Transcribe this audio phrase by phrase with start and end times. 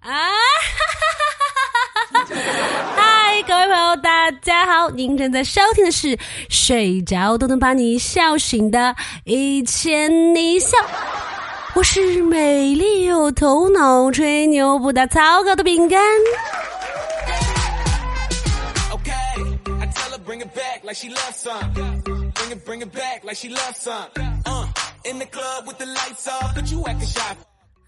[0.00, 0.30] 啊！
[2.96, 4.88] 嗨，各位朋友，大家好！
[4.90, 6.16] 您正在收听的是
[6.48, 8.94] 《睡着都能把你笑醒的
[9.24, 10.78] 一千你笑》，
[11.74, 16.00] 我是美丽又头脑、吹牛不打草稿的饼干。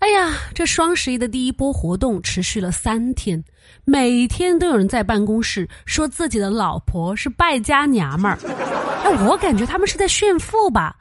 [0.02, 3.40] 哎呀，这双十一的第一波活动持续了三天，
[3.84, 8.36] 每天都有人在办公室说自己的老婆是败家娘们儿。
[9.04, 10.96] 哎，我感觉他们是在炫富吧？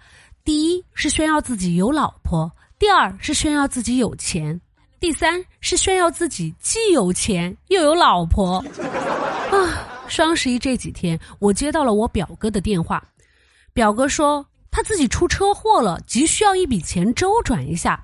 [0.46, 4.62] 第一是炫耀自己有老婆，第二是炫耀自己有钱，
[5.00, 8.64] 第三是炫耀自己既有钱又有老婆。
[9.50, 9.58] 啊，
[10.08, 13.04] 双十一这几天，我接到了我表哥的电话，
[13.74, 18.00] 表哥说他自己出车祸了，急需要一笔钱周转一下。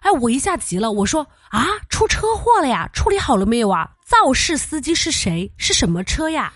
[0.00, 3.88] 哎，我一下急了，我说啊，出车祸了呀，处理好了没有啊？
[4.06, 5.50] 肇事司机是谁？
[5.56, 6.52] 是什么车呀？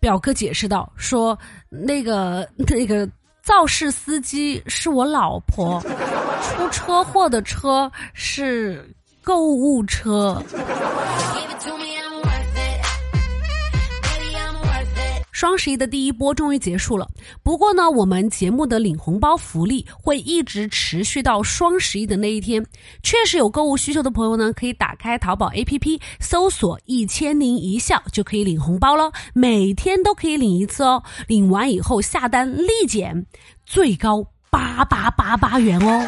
[0.00, 3.08] 表哥解释道，说那个那个
[3.42, 5.82] 肇事司机是我老婆，
[6.42, 8.88] 出车祸的车是
[9.22, 10.40] 购物车。
[15.38, 17.06] 双十一的第一波终于结束了，
[17.44, 22.66] 不过呢，我们节目的领红包福利会一直持续到双十一的那一天。
[23.04, 31.04] 确实有购物需求的朋友呢，可以打开淘宝 APP 搜索“一千零一笑”就可以领红包了，每天都可以领一次哦。
[31.28, 33.24] 领完以后下单立减，
[33.64, 36.04] 最高八八八八元哦。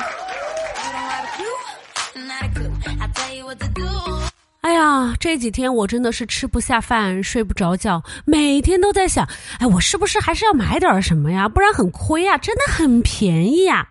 [4.71, 11.49] 哎呀，这几天我真的是吃不下饭，睡不着觉，每天都在想，哎，我是不是还是要买点什么呀？
[11.49, 13.89] 不然很亏呀，真的很便宜呀。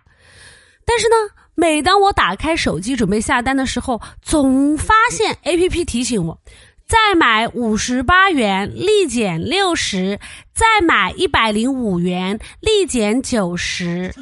[0.86, 1.14] 但是呢，
[1.54, 6.40] 每当我打开手机准备下单的时候，总发现 A P P 提醒我，
[6.88, 10.18] 再买五十八元立减六十，
[10.54, 14.14] 再买一百零五元立减九十。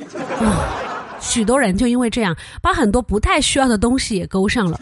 [1.21, 4.81] 许多人就因为这样，把很多不太需要的东西也勾上了。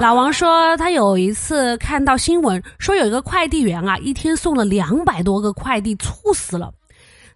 [0.00, 6.72] 老王说，他有一次看到新闻，说有一个快递员啊，一天送了两百多个快递，猝死了。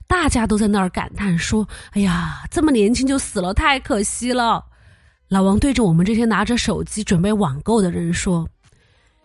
[0.06, 4.64] 大家都在那儿感叹说：“哎呀，这么年轻就死了，太可惜了。”
[5.28, 8.46] 老王对着我们这些拿着手机准备网购的人说：“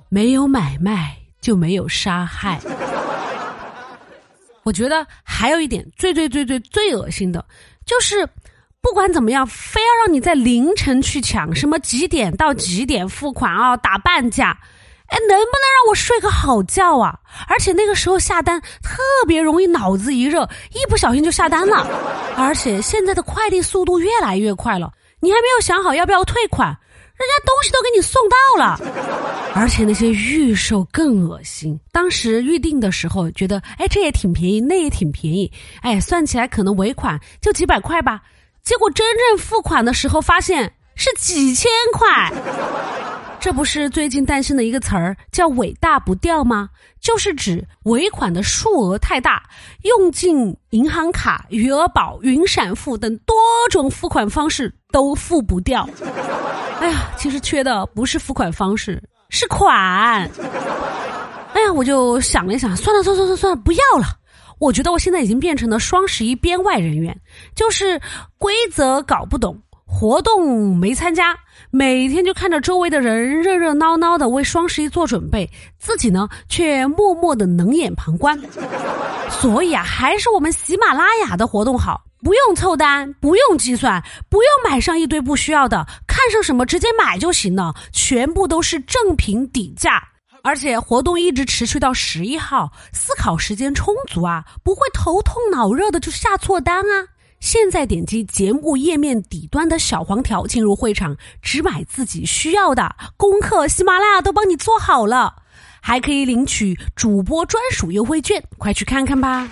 [0.09, 2.61] 没有买卖就没有杀害。”
[4.63, 7.43] 我觉得还有一点最最最最最恶心的，
[7.85, 8.29] 就是。
[8.83, 14.49] 不管怎么样，非要让你在凌晨去抢什么几点到几点付款啊，打半价，
[15.07, 17.17] 哎，能不能让我睡个好觉啊？
[17.47, 20.43] 而且那个时候下单特别容易脑子一热，
[20.73, 21.87] 一不小心就下单了。
[22.35, 24.91] 而且现在的快递速度越来越快了，
[25.21, 28.79] 你还没有想好要不要退款，人家东西都给你送到了。
[29.55, 35.49] 而且那些预售更恶心，当时预定的时候觉得，哎，这也挺便宜，那也挺便宜，
[35.81, 38.21] 哎，算起来可能尾款就几百块吧。
[38.63, 42.31] 结果真正付款的时候，发现是几千块。
[43.37, 46.69] 这不是最近诞生的一个词儿叫“尾大不掉”吗？
[47.01, 49.43] 就是指尾款的数额太大，
[49.81, 53.35] 用尽银行卡、余额宝、云闪付等多
[53.69, 55.85] 种付款方式都付不掉。
[56.79, 59.69] 哎呀，其实缺的不是付款方式，是款。
[61.53, 64.05] 哎呀，我就想了一想，算了算了算了算了，不要了。
[64.63, 67.19] 我觉得我现在已经变成了双十一编外人员，
[67.53, 67.99] 就是
[68.37, 71.35] 规则搞不懂，活动没参加，
[71.69, 78.39] 每天就看着周围的人热热闹闹的为双十一做准备，自己呢却默默的冷眼旁观。
[79.29, 90.01] 所以啊，还是我们喜马拉雅的活动好，不用凑单，不用计算，不用买上一堆不需要的，看上什么直接买就行了，全部都是正品底价。
[90.45, 97.07] 而且活动一直持续到十一号，思考时间充足啊，不会头痛脑热的就下错单啊。
[97.39, 105.33] 现在点击节目页面底端的小黄条进入会场，只买自己需要的功课，喜马拉雅都帮你做好了，
[105.81, 109.49] 还可以领取主播专属优惠券，快去看看吧。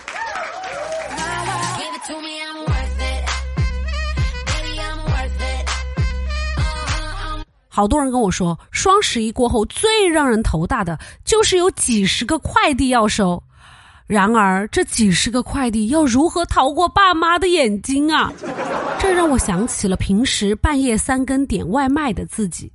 [7.74, 13.42] 好多人跟我说，双十一过后最让人头大的就是有几十个快递要收，
[14.08, 18.30] 然而这几十个快递要如何逃过爸妈的眼睛啊？
[19.00, 22.70] 这让我想起了平时半夜三更点外卖的自己。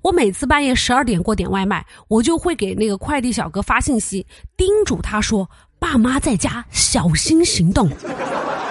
[0.00, 4.26] 我每次半夜十二点过点外卖，我就会给那个快递小哥发信息，
[4.56, 5.48] 叮嘱他说
[5.82, 7.90] ：“爸妈在家，小心行动。”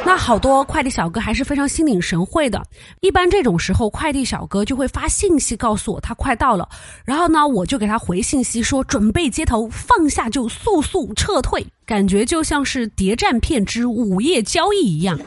[0.04, 2.60] 那好多快递小哥还是非常心领神会的。
[3.02, 6.68] 一般这种时候，快递小哥就会发信息告诉我他快到了，
[7.06, 15.20] 然后呢，我就给他回信息说准备接头，放下就速速撤退，感觉就像是谍战片之午夜交易一样。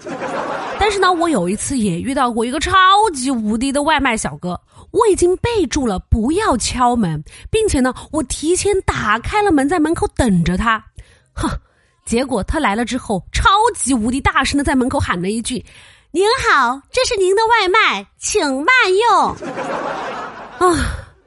[0.81, 2.73] 但是呢，我有一次也遇到过一个超
[3.15, 4.61] 级无敌的外卖小哥，
[4.91, 10.85] 我已经备注了不要敲门，并且呢，我提前打开了门，在门口等着他，
[11.33, 11.49] 哼。
[12.05, 15.65] 结果他来了之后，超级无敌大声的在门口喊了一句
[16.13, 18.67] ：“您好，这是您的外卖，请慢
[19.09, 19.35] 用。
[20.61, 20.77] ”啊，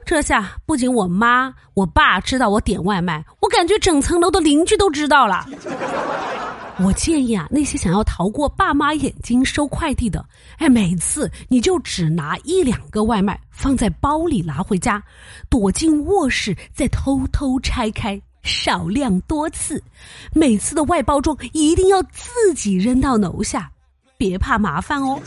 [0.06, 5.46] 这下不仅我妈、我爸知道我点外卖，我感觉整层楼的邻居都知道了。
[6.80, 10.24] 我建议啊，那些想要逃过爸妈眼睛收快递的，
[10.58, 15.02] 哎，每次你就只拿一两个外卖放在包里拿回家，
[15.50, 18.22] 躲进卧室再偷偷拆开。
[18.48, 19.82] 少量多次，
[20.32, 23.70] 每次的外包装一定要自己扔到楼下，
[24.16, 25.20] 别怕麻烦哦。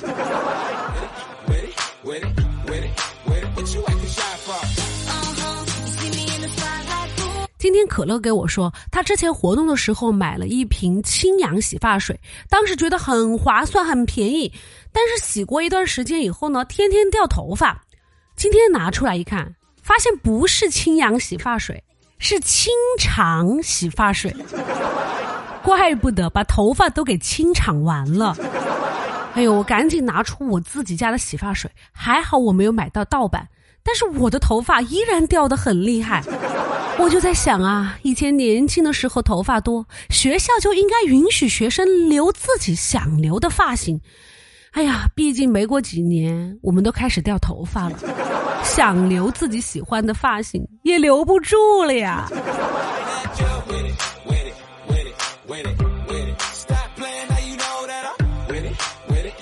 [7.59, 12.19] 今天可乐给我说，他之前活动的时候买了一瓶清扬洗发水，
[12.49, 14.51] 当时觉得很划算、很便宜，
[14.91, 17.79] 但是洗过一段时间以后呢，天天掉头发。
[18.35, 21.83] 今天拿出来一看，发现不是清扬洗发水。
[22.23, 24.33] 是清肠洗发水，
[25.63, 28.37] 怪不得把头发都给清场完了。
[29.33, 33.47] 哎呦，我赶紧拿出我自己家的洗发水，还好我没有买到盗版，
[33.83, 36.23] 但是我的头发依然掉得很厉害。
[36.99, 43.99] 我就在想啊，以前年轻的时候头发多，学校就应该允许学生留自己想留的发型。
[44.73, 47.97] 哎呀，毕竟没过几年，我们都开始掉头发了。
[48.63, 52.27] 想留自己喜欢的发型也留不住了呀。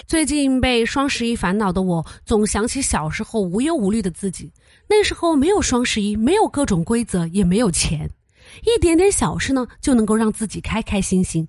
[0.08, 4.52] 最近被双十一烦恼的我，总想起小时候无忧无虑的自己。
[4.88, 8.10] 那时候没有双十一，没有各种规则，也没有钱，
[8.64, 11.48] 一点点小事呢就能够让自己开开心心。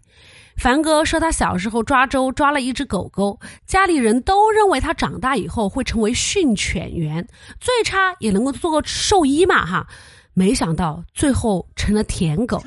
[0.56, 7.26] 凡哥说，他小时候抓周抓了一只狗狗，家里人都认为他长大以后会成为训犬员，
[7.58, 9.86] 最差也能够做个兽医嘛哈。
[10.34, 12.62] 没想到最后成了舔狗。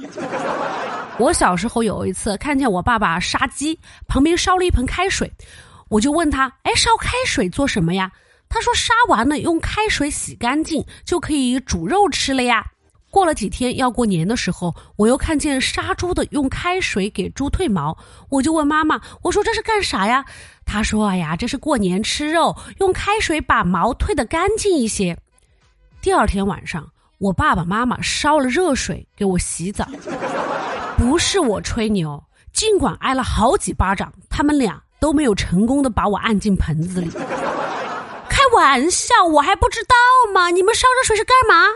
[1.19, 5.31] 我小时候有一次看见我爸爸杀鸡，旁边烧了一盆开水，
[5.89, 8.11] 我就问他：“哎，烧开水做什么呀？”
[8.49, 12.65] 他说：“杀完了用开水洗干净，就可以煮肉吃了呀。”
[13.13, 17.95] 过了几天要过年的时候，我又看见杀猪的用开水给猪褪毛，
[18.27, 20.25] 我就问妈妈：“我说这是干啥呀？”
[20.65, 25.15] 她说：“哎呀，这是过年吃肉，用开水把毛褪得干净一些。”
[26.01, 26.89] 第二天晚上，
[27.19, 29.87] 我爸爸妈妈烧了热水给我洗澡，
[30.97, 32.19] 不是我吹牛，
[32.51, 37.11] 尽管挨了好几巴掌，他们俩都没有成功的把我按进盆子里。
[38.27, 39.93] 开玩笑，我还不知道
[40.33, 40.49] 吗？
[40.49, 41.67] 你们烧热水是干嘛？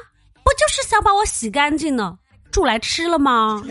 [0.48, 2.18] 不就是想把我洗干净呢，
[2.52, 3.62] 煮来吃了吗？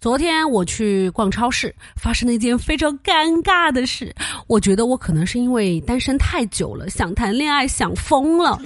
[0.00, 4.12] 昨天我去逛超市，发生了一件非常尴尬的事。
[4.48, 8.60] 我觉得我可能是因为单身太久了，想谈恋爱想疯了。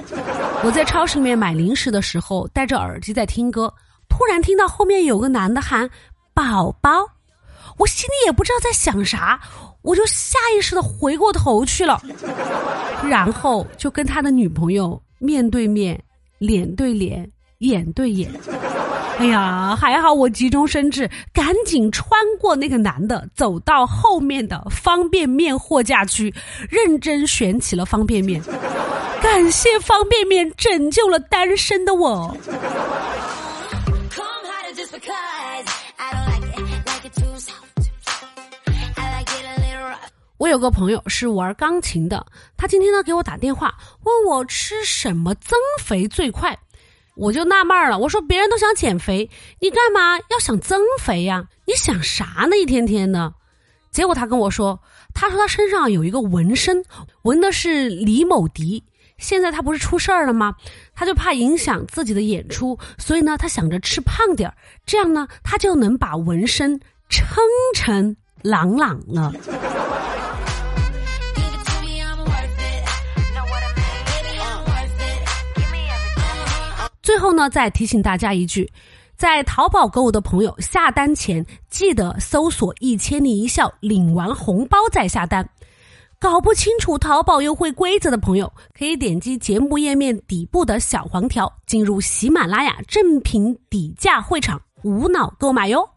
[0.64, 3.70] 我在超市里面买零食的时候，戴着耳机在听歌，
[4.08, 5.90] 突然听到后面有个男的喊
[6.32, 6.90] “宝宝”，
[7.76, 9.38] 我心里也不知道在想啥。
[9.82, 12.00] 我就下意识的回过头去了，
[13.08, 16.00] 然后就跟他的女朋友面对面、
[16.38, 18.30] 脸对脸、眼对眼。
[19.18, 26.34] 哎呀，还好我急中生智，赶紧穿过那个男的，走到后面的方便面货架区，
[26.70, 28.42] 认真选起了方便面。
[29.20, 32.34] 感谢方便面拯救了单身的我。
[40.40, 42.24] 我有个朋友是玩钢琴的，
[42.56, 46.58] 他今天呢给我打电话，问我吃什么增肥最快，
[47.14, 49.28] 我就纳闷了，我说别人都想减肥，
[49.58, 51.46] 你干嘛要想增肥呀？
[51.66, 52.56] 你想啥呢？
[52.56, 53.34] 一天天的。
[53.90, 54.80] 结果他跟我说，
[55.12, 56.82] 他说他身上有一个纹身，
[57.20, 58.82] 纹的是李某迪，
[59.18, 60.54] 现在他不是出事儿了吗？
[60.94, 64.56] 他就怕影响自己的演出，所以呢，他想着吃胖点儿，
[64.86, 66.80] 这样呢，他就能把纹身
[67.10, 67.44] 撑
[67.74, 69.34] 成朗朗了。
[77.02, 78.70] 最后呢，再提醒大家一句，
[79.16, 85.48] 在淘宝购物的朋友下单前记得搜索“一千零一笑”，领完红包再下单。
[86.18, 95.88] 搞不清楚淘宝优惠规则的朋友，可以点击节目页面底部的小黄条，进入喜马拉雅正品底价会场，无脑购买哟。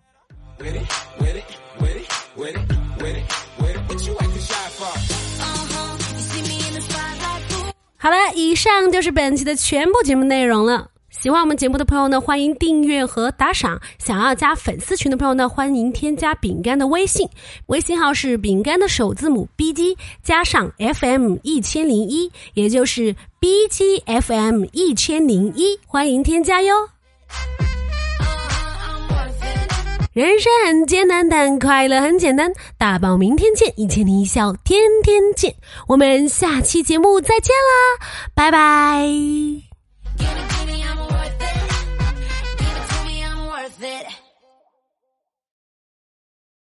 [7.97, 10.91] 好了，以上就是本期的全部节目内容了。
[11.23, 13.79] 喜欢我们节目的朋友呢，欢迎订阅和打赏。
[13.97, 17.25] 想要加粉丝群的朋友呢，欢迎添加饼干的微信，
[17.67, 26.73] 微信号是饼干的首字母 B G 加上 F M 一千零一，也就是 B G F M 一千零一，欢迎添加哟。
[30.11, 32.51] 人生很艰难，但快乐很简单。
[32.77, 33.71] 大宝，明天见！
[33.77, 35.55] 一千零一笑，天天见。
[35.87, 39.72] 我们下期节目再见啦，拜拜。